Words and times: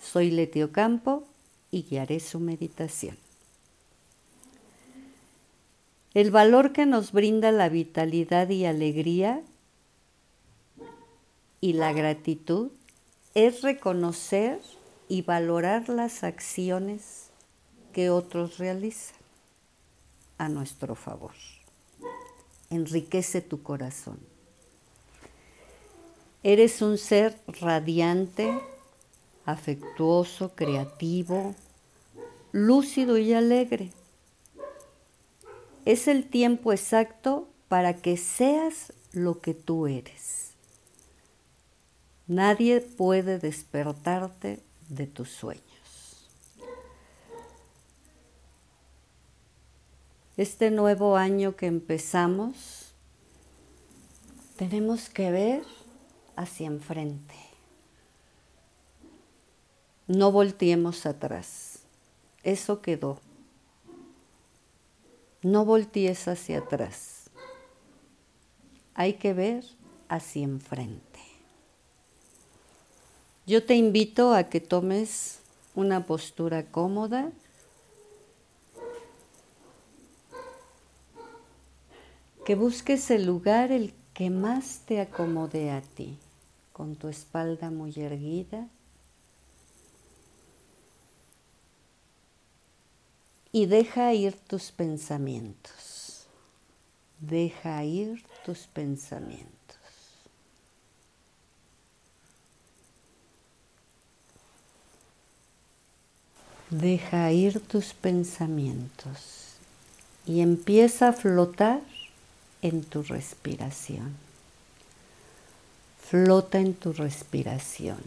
Soy 0.00 0.30
Letio 0.30 0.72
Campo 0.72 1.24
y 1.70 1.82
guiaré 1.82 2.20
su 2.20 2.40
meditación. 2.40 3.16
El 6.14 6.30
valor 6.30 6.72
que 6.72 6.86
nos 6.86 7.12
brinda 7.12 7.52
la 7.52 7.68
vitalidad 7.68 8.48
y 8.48 8.64
alegría 8.64 9.42
y 11.60 11.74
la 11.74 11.92
gratitud 11.92 12.70
es 13.34 13.62
reconocer 13.62 14.60
y 15.08 15.22
valorar 15.22 15.88
las 15.88 16.24
acciones 16.24 17.30
que 17.92 18.10
otros 18.10 18.58
realizan 18.58 19.16
a 20.38 20.48
nuestro 20.48 20.94
favor. 20.94 21.34
Enriquece 22.70 23.40
tu 23.40 23.62
corazón. 23.62 24.18
Eres 26.42 26.80
un 26.80 26.96
ser 26.96 27.38
radiante, 27.46 28.58
afectuoso, 29.44 30.54
creativo, 30.54 31.54
lúcido 32.52 33.18
y 33.18 33.32
alegre. 33.32 33.90
Es 35.84 36.08
el 36.08 36.28
tiempo 36.28 36.72
exacto 36.72 37.48
para 37.68 37.94
que 37.94 38.16
seas 38.16 38.92
lo 39.12 39.40
que 39.40 39.54
tú 39.54 39.86
eres. 39.86 40.50
Nadie 42.26 42.80
puede 42.80 43.38
despertarte 43.38 44.60
de 44.88 45.06
tus 45.06 45.30
sueños. 45.30 45.70
este 50.40 50.70
nuevo 50.70 51.18
año 51.18 51.54
que 51.54 51.66
empezamos, 51.66 52.94
tenemos 54.56 55.10
que 55.10 55.30
ver 55.30 55.62
hacia 56.34 56.66
enfrente. 56.66 57.34
No 60.10 60.32
volteemos 60.32 61.06
atrás. 61.06 61.78
Eso 62.42 62.82
quedó. 62.82 63.20
No 65.40 65.64
voltees 65.64 66.26
hacia 66.26 66.58
atrás. 66.58 67.30
Hay 68.94 69.12
que 69.12 69.34
ver 69.34 69.64
hacia 70.08 70.42
enfrente. 70.42 71.20
Yo 73.46 73.64
te 73.64 73.76
invito 73.76 74.34
a 74.34 74.48
que 74.48 74.60
tomes 74.60 75.38
una 75.76 76.04
postura 76.04 76.66
cómoda 76.66 77.30
que 82.44 82.56
busques 82.56 83.12
el 83.12 83.26
lugar 83.26 83.70
el 83.70 83.94
que 84.12 84.28
más 84.28 84.80
te 84.86 85.00
acomode 85.00 85.70
a 85.70 85.82
ti, 85.82 86.18
con 86.72 86.96
tu 86.96 87.06
espalda 87.06 87.70
muy 87.70 87.94
erguida. 87.96 88.66
Y 93.52 93.66
deja 93.66 94.12
ir 94.14 94.34
tus 94.34 94.70
pensamientos. 94.70 96.26
Deja 97.18 97.84
ir 97.84 98.24
tus 98.44 98.66
pensamientos. 98.66 99.50
Deja 106.70 107.32
ir 107.32 107.60
tus 107.60 107.92
pensamientos 107.94 109.40
y 110.24 110.40
empieza 110.40 111.08
a 111.08 111.12
flotar 111.12 111.80
en 112.62 112.84
tu 112.84 113.02
respiración. 113.02 114.14
Flota 116.00 116.60
en 116.60 116.74
tu 116.74 116.92
respiración. 116.92 117.98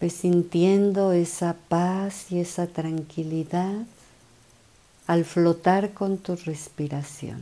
Ves 0.00 0.14
sintiendo 0.14 1.12
esa 1.12 1.54
paz 1.68 2.32
y 2.32 2.40
esa 2.40 2.66
tranquilidad 2.66 3.84
al 5.06 5.24
flotar 5.24 5.92
con 5.92 6.18
tu 6.18 6.36
respiración. 6.36 7.40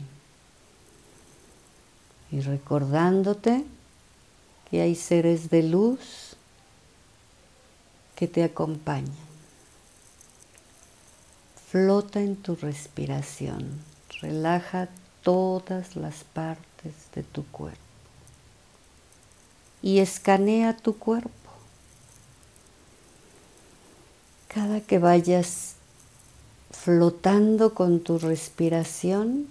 Y 2.32 2.40
recordándote 2.40 3.64
que 4.70 4.80
hay 4.80 4.94
seres 4.94 5.50
de 5.50 5.62
luz 5.62 6.36
que 8.16 8.26
te 8.26 8.42
acompañan. 8.42 9.14
Flota 11.70 12.20
en 12.20 12.36
tu 12.36 12.56
respiración. 12.56 13.80
Relaja 14.20 14.88
todas 15.22 15.94
las 15.94 16.24
partes 16.24 16.94
de 17.14 17.22
tu 17.22 17.44
cuerpo. 17.46 17.78
Y 19.80 19.98
escanea 19.98 20.76
tu 20.76 20.98
cuerpo. 20.98 21.30
Cada 24.58 24.80
que 24.80 24.98
vayas 24.98 25.76
flotando 26.72 27.74
con 27.74 28.00
tu 28.00 28.18
respiración, 28.18 29.46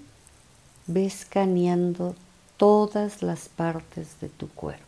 ve 0.86 1.06
escaneando 1.06 2.14
todas 2.58 3.22
las 3.22 3.48
partes 3.48 4.20
de 4.20 4.28
tu 4.28 4.50
cuerpo. 4.50 4.84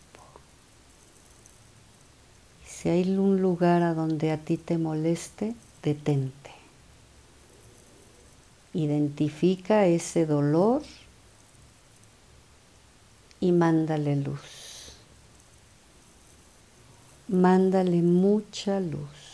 Si 2.66 2.90
hay 2.90 3.18
un 3.18 3.42
lugar 3.42 3.82
a 3.82 3.94
donde 3.94 4.32
a 4.32 4.38
ti 4.38 4.58
te 4.58 4.78
moleste, 4.78 5.56
detente. 5.84 6.52
Identifica 8.74 9.86
ese 9.86 10.26
dolor 10.26 10.82
y 13.40 13.54
mándale 13.54 14.18
luz. 14.18 14.92
Mándale 17.30 18.02
mucha 18.02 18.82
luz. 18.82 19.29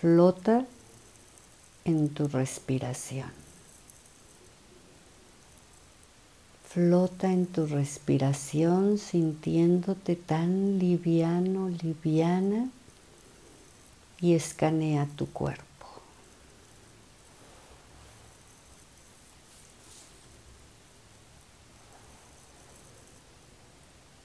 Flota 0.00 0.64
en 1.84 2.10
tu 2.10 2.28
respiración. 2.28 3.32
Flota 6.68 7.32
en 7.32 7.46
tu 7.46 7.66
respiración 7.66 8.98
sintiéndote 8.98 10.14
tan 10.14 10.78
liviano, 10.78 11.68
liviana 11.68 12.70
y 14.20 14.34
escanea 14.34 15.08
tu 15.16 15.26
cuerpo. 15.32 15.64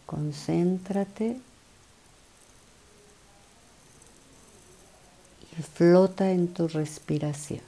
Concéntrate 0.06 1.40
y 5.42 5.56
flota 5.84 6.32
en 6.32 6.48
tu 6.48 6.70
respiración. 6.70 7.60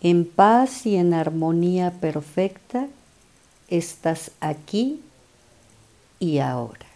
En 0.00 0.24
paz 0.24 0.86
y 0.86 0.96
en 0.96 1.12
armonía 1.12 1.90
perfecta 2.00 2.88
estás 3.68 4.30
aquí 4.40 5.02
y 6.18 6.38
ahora. 6.38 6.86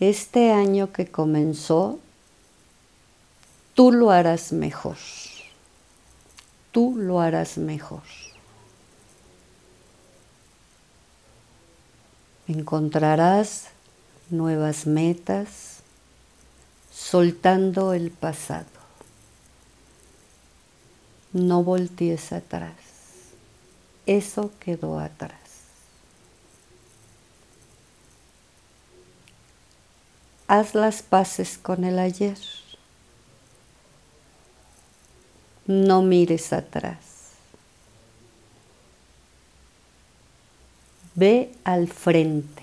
Este 0.00 0.52
año 0.52 0.90
que 0.90 1.06
comenzó, 1.06 1.98
tú 3.74 3.92
lo 3.92 4.10
harás 4.10 4.52
mejor. 4.52 4.96
Tú 6.72 6.96
lo 6.96 7.20
harás 7.20 7.56
mejor. 7.58 8.02
Encontrarás 12.48 13.68
nuevas 14.30 14.86
metas 14.86 15.78
soltando 16.92 17.92
el 17.92 18.10
pasado. 18.10 18.66
No 21.32 21.62
voltees 21.62 22.32
atrás 22.32 22.92
eso 24.06 24.50
quedó 24.58 24.98
atrás. 24.98 25.38
haz 30.48 30.74
las 30.74 31.02
paces 31.02 31.56
con 31.56 31.82
el 31.82 31.98
ayer. 31.98 32.36
No 35.72 36.02
mires 36.02 36.52
atrás. 36.52 36.98
Ve 41.14 41.50
al 41.64 41.88
frente. 41.88 42.62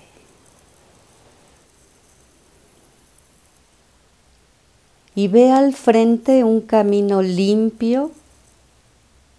Y 5.16 5.26
ve 5.26 5.50
al 5.50 5.74
frente 5.74 6.44
un 6.44 6.60
camino 6.60 7.20
limpio 7.20 8.12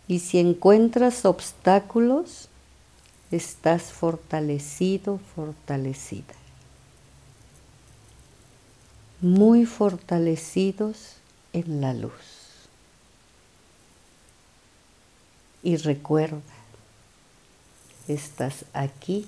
y 0.10 0.20
si 0.20 0.40
encuentras 0.40 1.24
obstáculos, 1.24 2.50
estás 3.32 3.84
fortalecido, 3.84 5.20
fortalecida. 5.34 6.36
Muy 9.22 9.66
fortalecidos 9.66 11.16
en 11.54 11.80
la 11.80 11.94
luz. 11.94 12.41
Y 15.64 15.78
recuerda, 15.78 16.42
estás 18.08 18.66
aquí 18.74 19.28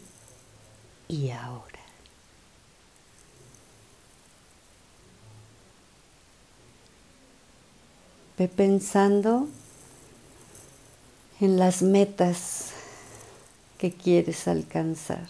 y 1.08 1.30
ahora. 1.30 1.80
Ve 8.38 8.48
pensando 8.48 9.48
en 11.40 11.60
las 11.60 11.84
metas 11.84 12.72
que 13.78 13.92
quieres 13.94 14.48
alcanzar, 14.48 15.28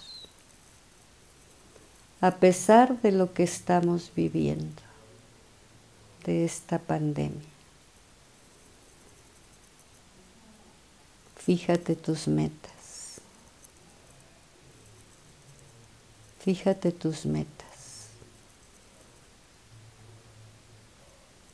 a 2.22 2.36
pesar 2.36 3.02
de 3.02 3.12
lo 3.12 3.34
que 3.34 3.44
estamos 3.44 4.12
viviendo, 4.16 4.82
de 6.24 6.46
esta 6.46 6.80
pandemia. 6.80 7.53
Fíjate 11.46 11.96
tus 11.96 12.28
metas. 12.28 13.20
Fíjate 16.40 16.92
tus 16.92 17.26
metas. 17.26 18.08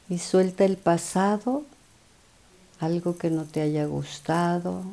Y 0.09 0.19
suelta 0.19 0.65
el 0.65 0.77
pasado 0.77 1.63
algo 2.80 3.18
que 3.18 3.30
no 3.30 3.45
te 3.45 3.62
haya 3.62 3.86
gustado, 3.86 4.83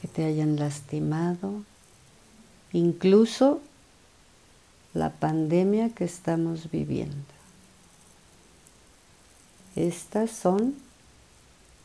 que 0.00 0.08
te 0.08 0.24
hayan 0.24 0.56
lastimado, 0.56 1.62
incluso 2.72 3.60
la 4.94 5.10
pandemia 5.10 5.90
que 5.90 6.04
estamos 6.04 6.70
viviendo. 6.70 7.16
Estas 9.76 10.30
son 10.30 10.76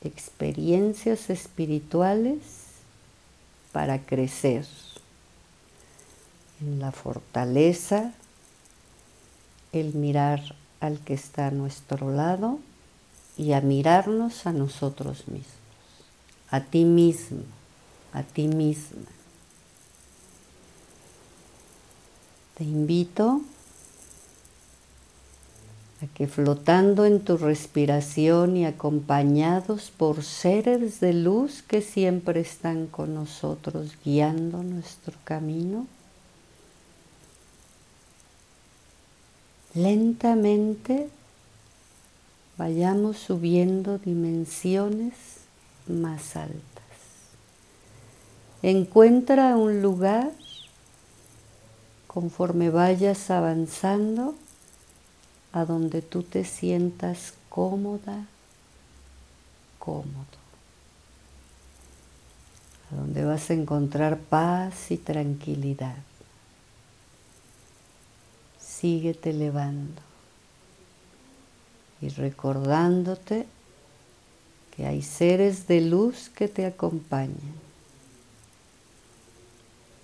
experiencias 0.02 1.30
espirituales 1.30 2.40
para 3.72 4.00
crecer 4.00 4.66
en 6.62 6.80
la 6.80 6.92
fortaleza, 6.92 8.14
el 9.72 9.94
mirar 9.94 10.56
al 10.80 11.00
que 11.00 11.14
está 11.14 11.48
a 11.48 11.52
nuestro 11.52 12.12
lado 12.12 12.60
y 13.38 13.54
a 13.54 13.62
mirarnos 13.62 14.46
a 14.46 14.54
nosotros 14.54 15.28
mismos, 15.28 15.54
a 16.50 16.62
ti 16.62 16.86
mismo, 16.86 17.44
a 18.14 18.24
ti 18.24 18.48
misma. 18.48 19.08
Te 22.56 22.64
invito 22.64 23.42
a 26.02 26.08
que 26.08 26.28
flotando 26.28 27.06
en 27.06 27.20
tu 27.20 27.38
respiración 27.38 28.56
y 28.56 28.66
acompañados 28.66 29.92
por 29.92 30.24
seres 30.24 31.00
de 31.00 31.14
luz 31.14 31.62
que 31.62 31.82
siempre 31.82 32.40
están 32.40 32.88
con 32.88 33.14
nosotros 33.14 33.98
guiando 34.04 34.64
nuestro 34.64 35.14
camino, 35.26 35.88
lentamente 39.74 41.10
vayamos 42.58 43.18
subiendo 43.18 43.98
dimensiones 43.98 45.14
más 45.88 46.36
altas. 46.36 46.64
Encuentra 48.62 49.56
un 49.58 49.82
lugar 49.82 50.32
conforme 52.08 52.70
vayas 52.70 53.30
avanzando 53.30 54.36
a 55.52 55.66
donde 55.66 56.02
tú 56.02 56.24
te 56.24 56.44
sientas 56.44 57.34
cómoda, 57.50 58.26
cómodo, 59.80 60.26
a 62.92 62.96
donde 62.96 63.26
vas 63.26 63.50
a 63.50 63.54
encontrar 63.54 64.18
paz 64.18 64.92
y 64.92 64.98
tranquilidad. 64.98 65.98
Síguete 68.60 69.32
elevando 69.32 70.02
y 72.02 72.10
recordándote 72.10 73.46
que 74.76 74.86
hay 74.86 75.02
seres 75.02 75.68
de 75.68 75.82
luz 75.82 76.30
que 76.30 76.48
te 76.48 76.66
acompañan, 76.66 77.56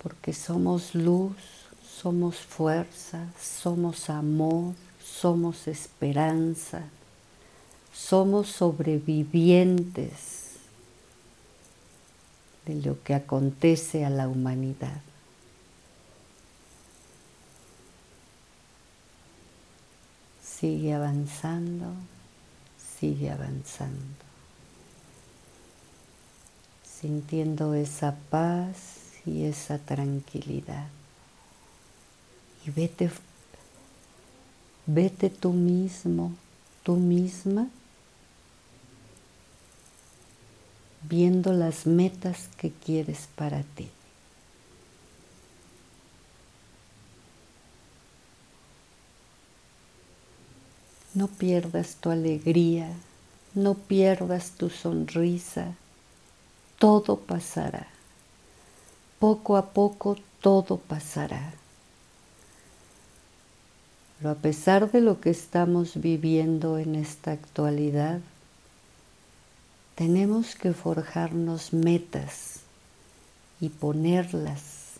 porque 0.02 0.34
somos 0.34 0.94
luz, 0.94 1.36
somos 1.82 2.36
fuerza, 2.36 3.26
somos 3.40 4.10
amor, 4.10 4.74
somos 5.06 5.68
esperanza, 5.68 6.82
somos 7.92 8.48
sobrevivientes 8.48 10.36
de 12.66 12.74
lo 12.82 13.02
que 13.02 13.14
acontece 13.14 14.04
a 14.04 14.10
la 14.10 14.28
humanidad. 14.28 15.00
Sigue 20.42 20.92
avanzando, 20.94 21.92
sigue 22.98 23.30
avanzando, 23.30 24.16
sintiendo 26.82 27.74
esa 27.74 28.16
paz 28.30 29.12
y 29.24 29.44
esa 29.44 29.78
tranquilidad. 29.78 30.88
Y 32.66 32.70
vete, 32.70 33.10
vete 34.86 35.30
tú 35.30 35.52
mismo, 35.52 36.32
tú 36.82 36.96
misma, 36.96 37.68
viendo 41.02 41.52
las 41.52 41.86
metas 41.86 42.48
que 42.56 42.70
quieres 42.70 43.28
para 43.34 43.62
ti. 43.62 43.88
No 51.14 51.28
pierdas 51.28 51.96
tu 51.96 52.10
alegría, 52.10 52.92
no 53.54 53.74
pierdas 53.74 54.50
tu 54.50 54.68
sonrisa, 54.68 55.74
todo 56.78 57.16
pasará. 57.16 57.86
Poco 59.18 59.56
a 59.56 59.70
poco 59.70 60.16
todo 60.42 60.76
pasará. 60.76 61.54
Pero 64.18 64.30
a 64.30 64.34
pesar 64.34 64.90
de 64.90 65.00
lo 65.00 65.20
que 65.20 65.30
estamos 65.30 66.00
viviendo 66.00 66.78
en 66.78 66.94
esta 66.94 67.32
actualidad, 67.32 68.20
tenemos 69.94 70.54
que 70.54 70.72
forjarnos 70.72 71.72
metas 71.72 72.60
y 73.60 73.68
ponerlas. 73.68 74.94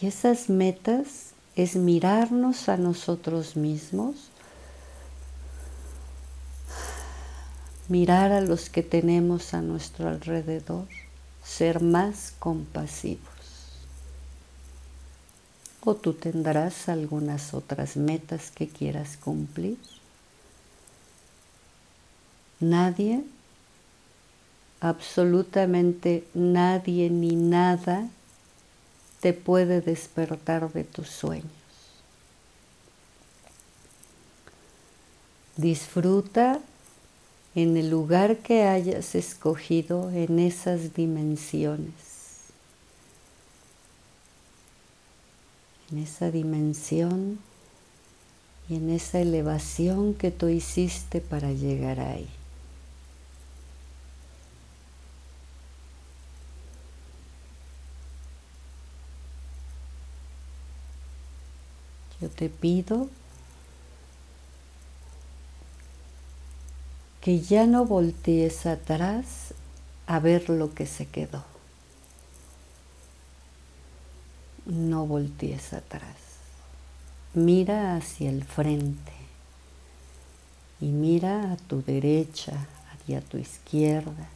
Y 0.00 0.06
esas 0.06 0.48
metas 0.48 1.32
es 1.54 1.76
mirarnos 1.76 2.68
a 2.68 2.76
nosotros 2.76 3.56
mismos 3.56 4.30
mirar 7.88 8.32
a 8.32 8.40
los 8.40 8.68
que 8.68 8.82
tenemos 8.82 9.54
a 9.54 9.62
nuestro 9.62 10.08
alrededor, 10.08 10.86
ser 11.44 11.80
más 11.80 12.34
compasivos. 12.38 13.35
O 15.88 15.94
tú 15.94 16.14
tendrás 16.14 16.88
algunas 16.88 17.54
otras 17.54 17.96
metas 17.96 18.50
que 18.50 18.66
quieras 18.66 19.16
cumplir. 19.16 19.78
Nadie, 22.58 23.22
absolutamente 24.80 26.26
nadie 26.34 27.08
ni 27.08 27.36
nada 27.36 28.08
te 29.20 29.32
puede 29.32 29.80
despertar 29.80 30.72
de 30.72 30.82
tus 30.82 31.08
sueños. 31.08 31.52
Disfruta 35.56 36.58
en 37.54 37.76
el 37.76 37.90
lugar 37.90 38.38
que 38.38 38.64
hayas 38.64 39.14
escogido 39.14 40.10
en 40.10 40.40
esas 40.40 40.94
dimensiones, 40.94 42.15
en 45.90 45.98
esa 45.98 46.30
dimensión 46.30 47.38
y 48.68 48.76
en 48.76 48.90
esa 48.90 49.20
elevación 49.20 50.14
que 50.14 50.30
tú 50.30 50.48
hiciste 50.48 51.20
para 51.20 51.52
llegar 51.52 52.00
ahí. 52.00 52.28
Yo 62.20 62.30
te 62.30 62.48
pido 62.48 63.08
que 67.20 67.40
ya 67.40 67.66
no 67.66 67.84
voltees 67.84 68.66
atrás 68.66 69.52
a 70.06 70.18
ver 70.20 70.48
lo 70.48 70.74
que 70.74 70.86
se 70.86 71.06
quedó. 71.06 71.55
No 74.66 75.06
voltees 75.06 75.72
atrás. 75.72 76.16
Mira 77.34 77.96
hacia 77.96 78.30
el 78.30 78.44
frente 78.44 79.12
y 80.80 80.86
mira 80.86 81.52
a 81.52 81.56
tu 81.56 81.82
derecha 81.82 82.66
y 83.06 83.14
a 83.14 83.20
tu 83.20 83.38
izquierda, 83.38 84.28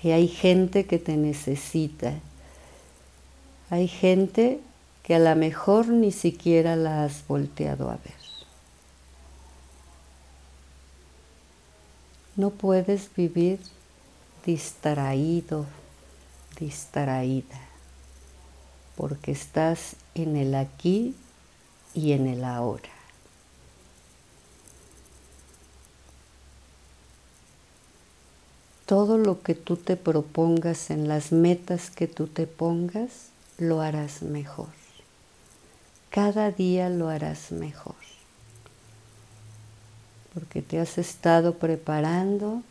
que 0.00 0.12
hay 0.12 0.28
gente 0.28 0.86
que 0.86 0.98
te 0.98 1.16
necesita. 1.16 2.14
Hay 3.70 3.88
gente 3.88 4.60
que 5.02 5.14
a 5.14 5.18
lo 5.18 5.34
mejor 5.36 5.88
ni 5.88 6.12
siquiera 6.12 6.76
la 6.76 7.04
has 7.04 7.26
volteado 7.26 7.90
a 7.90 7.96
ver. 7.96 8.18
No 12.36 12.50
puedes 12.50 13.10
vivir 13.16 13.58
distraído, 14.44 15.66
distraída, 16.60 17.58
porque 18.98 19.32
estás 19.32 19.96
en 20.14 20.36
el 20.36 20.54
aquí 20.54 21.14
y 21.94 22.12
en 22.12 22.26
el 22.26 22.44
ahora. 22.44 22.90
Todo 28.84 29.16
lo 29.16 29.40
que 29.40 29.54
tú 29.54 29.76
te 29.76 29.96
propongas 29.96 30.90
en 30.90 31.08
las 31.08 31.32
metas 31.32 31.88
que 31.88 32.06
tú 32.06 32.26
te 32.26 32.46
pongas, 32.46 33.30
lo 33.56 33.80
harás 33.80 34.20
mejor 34.20 34.68
cada 36.10 36.50
día 36.50 36.88
lo 36.88 37.08
harás 37.08 37.52
mejor, 37.52 37.94
porque 40.34 40.62
te 40.62 40.80
has 40.80 40.98
estado 40.98 41.54
preparando 41.54 42.62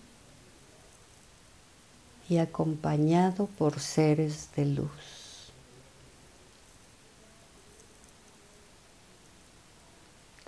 y 2.28 2.40
acompañado 2.40 3.46
por 3.58 3.80
seres 3.80 4.50
de 4.56 4.66
luz. 4.66 5.17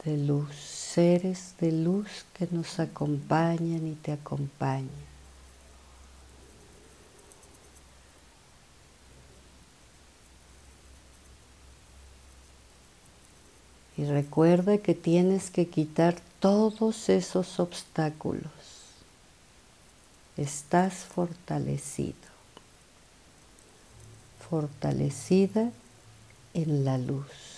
De 0.06 0.18
luz, 0.18 0.56
seres 0.56 1.53
de 1.60 1.72
luz 1.72 2.25
que 2.34 2.48
nos 2.51 2.79
acompañan 2.79 3.86
y 3.88 3.96
te 3.96 4.13
acompañan. 4.13 5.10
Y 13.98 14.06
recuerda 14.06 14.77
que 14.77 14.96
tienes 14.96 15.51
que 15.51 15.68
quitar 15.68 16.15
todos 16.39 17.10
esos 17.10 17.60
obstáculos. 17.60 18.50
Estás 20.38 20.94
fortalecido, 20.94 22.15
fortalecida 24.50 25.70
en 26.53 26.86
la 26.86 26.98
luz. 26.98 27.49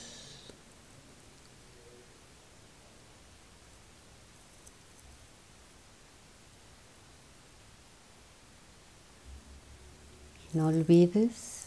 No 10.53 10.67
olvides 10.67 11.61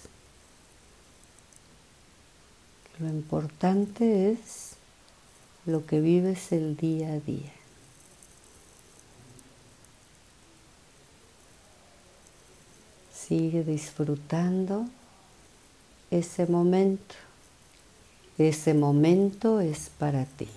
lo 3.00 3.08
importante 3.08 4.30
es 4.30 4.76
lo 5.66 5.84
que 5.84 6.00
vives 6.00 6.52
el 6.52 6.76
día 6.76 7.12
a 7.12 7.18
día. 7.18 7.52
Sigue 13.12 13.64
disfrutando 13.64 14.86
ese 16.10 16.46
momento. 16.46 17.16
Ese 18.38 18.74
momento 18.74 19.60
es 19.60 19.90
para 19.98 20.24
ti. 20.24 20.48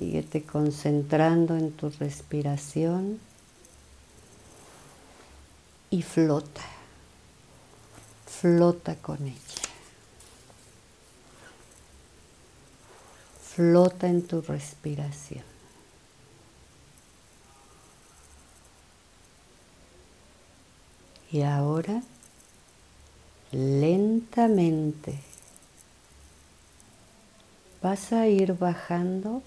Síguete 0.00 0.42
concentrando 0.42 1.58
en 1.58 1.72
tu 1.72 1.90
respiración 1.90 3.20
y 5.90 6.00
flota, 6.00 6.62
flota 8.26 8.96
con 8.96 9.26
ella. 9.26 9.36
Flota 13.42 14.08
en 14.08 14.26
tu 14.26 14.40
respiración. 14.40 15.44
Y 21.30 21.42
ahora, 21.42 22.02
lentamente, 23.52 25.20
vas 27.82 28.14
a 28.14 28.28
ir 28.28 28.54
bajando 28.54 29.42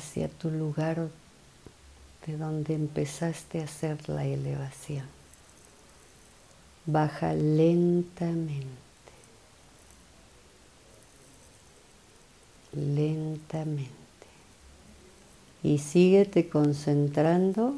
hacia 0.00 0.28
tu 0.28 0.50
lugar 0.50 1.08
de 2.26 2.36
donde 2.38 2.74
empezaste 2.74 3.60
a 3.60 3.64
hacer 3.64 4.08
la 4.08 4.24
elevación. 4.24 5.04
Baja 6.86 7.34
lentamente, 7.34 8.66
lentamente. 12.72 13.90
Y 15.62 15.78
síguete 15.78 16.48
concentrando 16.48 17.74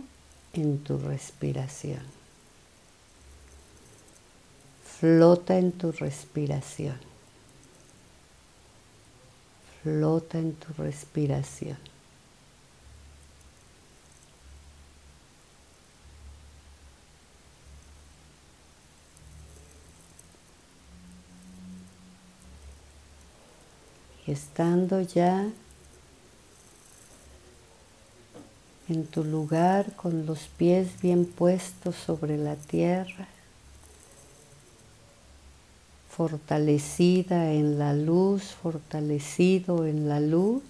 en 0.52 0.78
tu 0.78 0.98
respiración. 0.98 2.02
Flota 4.84 5.58
en 5.58 5.72
tu 5.72 5.90
respiración. 5.90 6.96
Flota 9.82 10.38
en 10.38 10.54
tu 10.54 10.72
respiración. 10.74 11.91
Estando 24.32 25.00
ya 25.02 25.46
en 28.88 29.06
tu 29.06 29.24
lugar 29.24 29.94
con 29.94 30.26
los 30.26 30.48
pies 30.48 31.00
bien 31.00 31.24
puestos 31.26 31.94
sobre 31.94 32.36
la 32.36 32.56
tierra, 32.56 33.28
fortalecida 36.10 37.52
en 37.52 37.78
la 37.78 37.94
luz, 37.94 38.54
fortalecido 38.62 39.86
en 39.86 40.08
la 40.08 40.20
luz, 40.20 40.62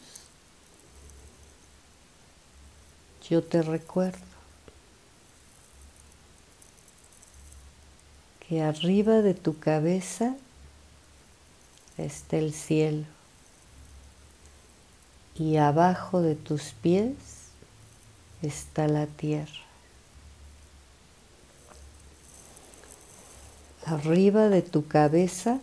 yo 3.31 3.43
te 3.43 3.63
recuerdo 3.63 4.19
que 8.47 8.63
arriba 8.63 9.23
de 9.23 9.35
tu 9.35 9.59
cabeza 9.59 10.37
está 11.97 12.37
el 12.37 12.53
cielo 12.53 13.22
y 15.35 15.57
abajo 15.57 16.21
de 16.21 16.35
tus 16.35 16.73
pies 16.83 17.15
está 18.43 18.87
la 18.87 19.07
tierra. 19.07 19.53
Arriba 23.87 24.49
de 24.49 24.63
tu 24.63 24.87
cabeza 24.87 25.61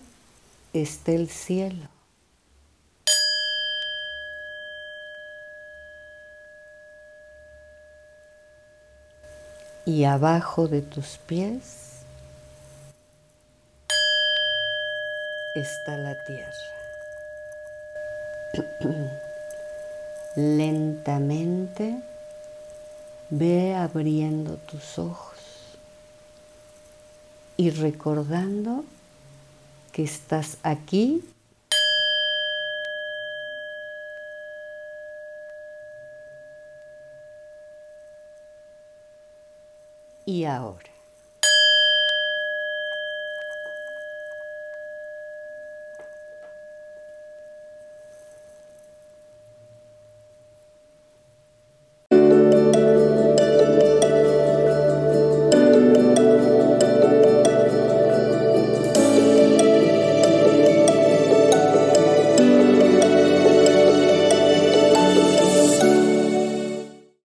está 0.73 1.11
el 1.11 1.29
cielo. 1.29 1.87
Y 9.85 10.03
abajo 10.03 10.67
de 10.67 10.81
tus 10.81 11.17
pies 11.17 12.03
está 15.55 15.97
la 15.97 16.15
tierra. 16.25 16.53
Lentamente 20.35 22.01
ve 23.29 23.75
abriendo 23.75 24.57
tus 24.57 24.99
ojos 24.99 25.39
y 27.57 27.71
recordando 27.71 28.85
que 29.91 30.03
estás 30.03 30.57
aquí 30.63 31.23
y 40.25 40.45
ahora. 40.45 40.88